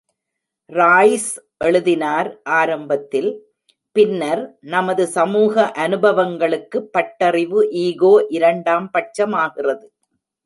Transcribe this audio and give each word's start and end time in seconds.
Royce 0.69 1.27
எழுதினார்: 1.65 2.29
ஆரம்பத்தில், 2.59 3.29
பின்னர், 3.95 4.41
நமது 4.73 5.03
சமூக 5.17 5.65
அனுபவங்களுக்கு 5.85 6.79
பட்டறிவு 6.97 7.61
ஈகோ 7.85 8.13
இரண்டாம் 8.37 8.87
பட்சமாகிறது. 8.97 9.85